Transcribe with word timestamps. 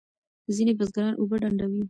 ځینې 0.55 0.73
بزګران 0.79 1.13
اوبه 1.17 1.35
ډنډوي. 1.41 1.79